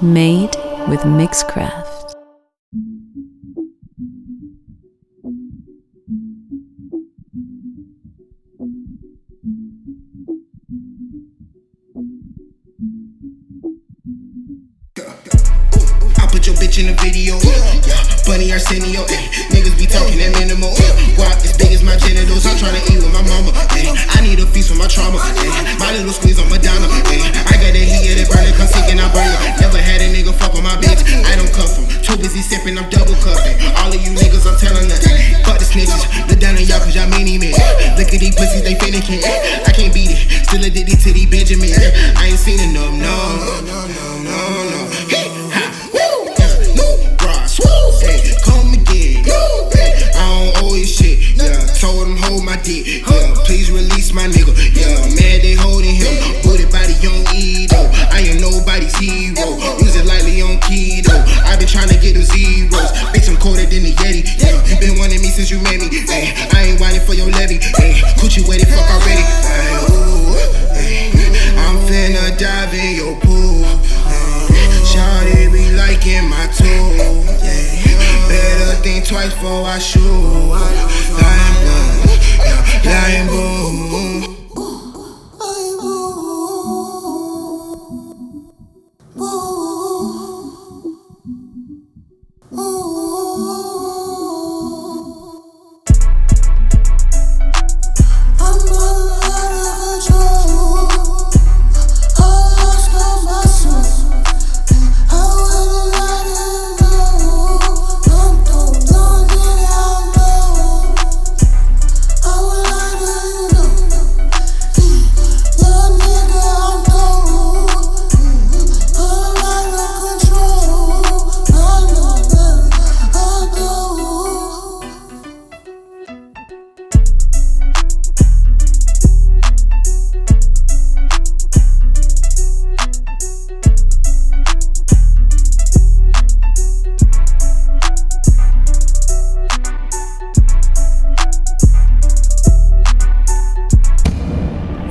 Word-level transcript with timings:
Made 0.00 0.54
with 0.86 1.00
Mixcraft. 1.00 2.14
I 16.16 16.28
put 16.30 16.46
your 16.46 16.54
bitch 16.54 16.78
in 16.78 16.86
the 16.86 16.96
video. 17.02 17.40
Funny 18.22 18.52
Arsenio. 18.52 19.02
Ay. 19.08 19.26
Niggas 19.50 19.76
be 19.76 19.86
talking 19.86 20.18
that 20.18 20.30
minimal. 20.38 20.70
Eh. 20.70 21.16
Guap 21.16 21.42
as 21.42 21.58
big 21.58 21.72
as 21.72 21.82
my 21.82 21.96
genitals. 21.96 22.46
I'm 22.46 22.54
tryna 22.54 22.86
eat 22.88 22.97
sipping, 32.48 32.78
I'm 32.78 32.88
double 32.88 33.14
cuffing. 33.20 33.60
All 33.76 33.92
of 33.92 34.00
you 34.00 34.16
niggas, 34.16 34.48
I'm 34.48 34.56
telling 34.56 34.88
nothing. 34.88 35.12
Fuck 35.44 35.60
the 35.60 35.68
snitches. 35.68 36.00
Look 36.28 36.40
down 36.40 36.56
on 36.56 36.64
y'all 36.64 36.80
cause 36.80 36.96
y'all 36.96 37.08
mini 37.12 37.36
men. 37.36 37.52
Look 38.00 38.08
at 38.08 38.20
these 38.20 38.34
pussies, 38.34 38.64
they 38.64 38.74
finicking. 38.74 39.20
I 39.20 39.70
can't 39.76 39.92
beat 39.92 40.16
it. 40.16 40.48
Still 40.48 40.64
addicted 40.64 40.98
to 41.04 41.12
these 41.12 41.28
Benjamin. 41.28 41.76
I 42.16 42.32
ain't 42.32 42.40
seen 42.40 42.60
enough, 42.64 42.96
no. 42.96 43.16
No, 43.68 43.84
no, 43.84 44.08
no, 44.24 44.38
no. 44.72 44.80
Hey, 45.12 45.28
ha, 45.52 45.68
woo. 45.92 46.32
New 46.72 46.96
bras, 47.20 47.60
woo. 47.60 48.00
Hey, 48.00 48.32
come 48.40 48.72
again. 48.72 49.28
I 50.16 50.24
don't 50.56 50.64
owe 50.64 50.74
you 50.74 50.88
shit. 50.88 51.36
Yeah, 51.36 51.60
told 51.76 52.08
hold 52.24 52.44
my 52.44 52.56
dick. 52.64 53.04
Yeah, 53.04 53.34
please 53.44 53.70
release 53.70 54.12
my 54.16 54.24
nigga. 54.24 54.56
Since 65.48 65.50
you 65.50 65.58
met 65.64 65.80
me. 65.80 65.98
Hey, 66.06 66.32
I 66.52 66.68
ain't 66.68 66.80
whining 66.80 67.00
for 67.00 67.14
your 67.14 67.30
levy. 67.30 67.58
Hey, 67.76 68.00
coochie 68.16 68.46
waiting, 68.48 68.66
fuck 68.66 68.90
already. 68.90 69.22
Hey, 69.22 69.72
ooh, 69.88 70.36
hey, 70.74 71.10
I'm 71.56 71.76
finna 71.88 72.36
dive 72.38 72.74
in 72.74 72.96
your 72.96 73.16
pool. 73.20 73.64
Uh, 73.64 74.48
Shawty 74.84 75.50
be 75.52 75.70
liking 75.76 76.28
my 76.28 76.46
tool. 76.52 77.24
Better 78.28 78.82
think 78.82 79.06
twice 79.06 79.32
before 79.32 79.64
I 79.66 79.78
shoot. 79.78 80.02
Lying 82.84 83.26
boom, 83.26 83.68
lying 83.90 84.22
boom. 84.22 84.27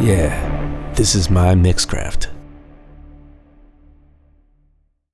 Yeah, 0.08 0.94
this 0.94 1.16
is 1.16 1.30
my 1.30 1.54
Mixcraft. 1.54 2.37